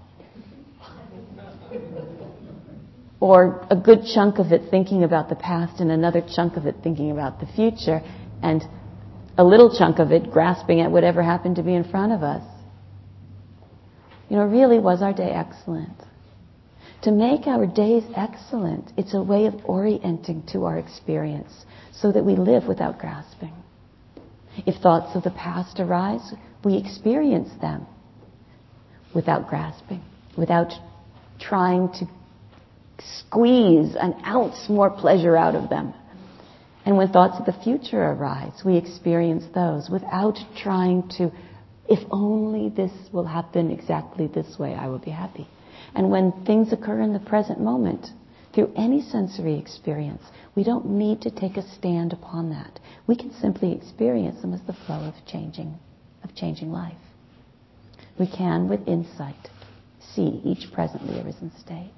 [3.20, 6.76] Or a good chunk of it thinking about the past and another chunk of it
[6.82, 8.00] thinking about the future
[8.42, 8.62] and
[9.38, 12.42] a little chunk of it grasping at whatever happened to be in front of us.
[14.28, 15.96] You know, really was our day excellent?
[17.02, 21.52] To make our days excellent, it's a way of orienting to our experience
[21.92, 23.52] so that we live without grasping.
[24.66, 26.34] If thoughts of the past arise,
[26.64, 27.86] we experience them
[29.14, 30.02] without grasping,
[30.36, 30.72] without
[31.38, 32.06] trying to
[33.20, 35.94] squeeze an ounce more pleasure out of them.
[36.88, 41.30] And when thoughts of the future arise, we experience those without trying to,
[41.86, 45.46] if only this will happen exactly this way, I will be happy.
[45.94, 48.06] And when things occur in the present moment,
[48.54, 50.22] through any sensory experience,
[50.54, 52.80] we don't need to take a stand upon that.
[53.06, 55.78] We can simply experience them as the flow of changing,
[56.24, 56.96] of changing life.
[58.18, 59.50] We can, with insight,
[60.14, 61.92] see each presently arisen state.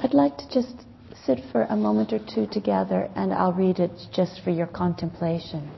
[0.00, 0.87] I'd like to just
[1.24, 5.70] sit for a moment or two together and I'll read it just for your contemplation.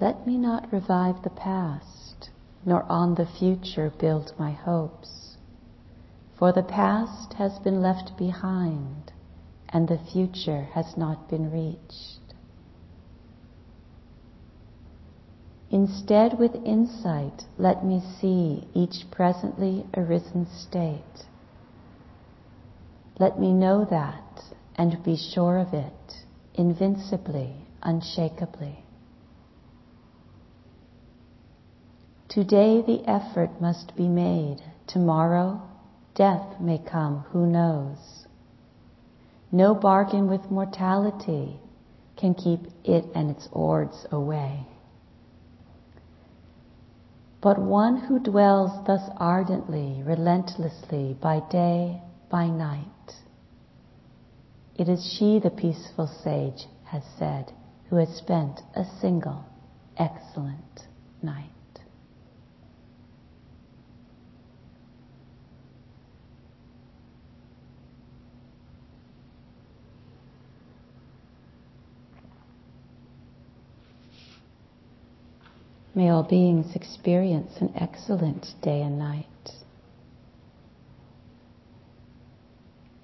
[0.00, 2.30] Let me not revive the past,
[2.64, 5.36] nor on the future build my hopes.
[6.38, 9.12] For the past has been left behind,
[9.68, 12.19] and the future has not been reached.
[15.70, 21.26] Instead, with insight, let me see each presently arisen state.
[23.20, 24.42] Let me know that
[24.76, 28.84] and be sure of it, invincibly, unshakably.
[32.28, 34.62] Today the effort must be made.
[34.86, 35.62] Tomorrow,
[36.14, 38.26] death may come, who knows?
[39.52, 41.60] No bargain with mortality
[42.16, 44.66] can keep it and its ords away.
[47.42, 52.86] But one who dwells thus ardently, relentlessly, by day, by night.
[54.76, 57.52] It is she, the peaceful sage, has said,
[57.88, 59.44] who has spent a single
[59.96, 60.86] excellent
[61.22, 61.50] night.
[76.00, 79.50] May all beings experience an excellent day and night.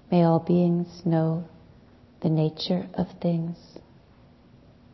[0.09, 1.43] May all beings know
[2.21, 3.55] the nature of things.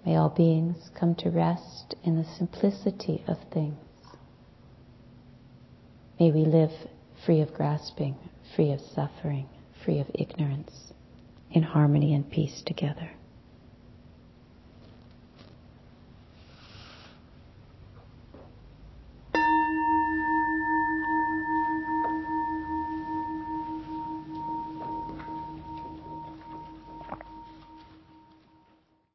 [0.05, 3.79] May all beings come to rest in the simplicity of things.
[6.19, 6.71] May we live
[7.25, 8.17] free of grasping,
[8.53, 9.47] free of suffering,
[9.85, 10.91] free of ignorance,
[11.51, 13.11] in harmony and peace together.